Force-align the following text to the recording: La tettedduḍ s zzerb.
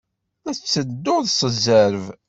La 0.43 0.51
tettedduḍ 0.57 1.23
s 1.29 1.39
zzerb. 1.53 2.05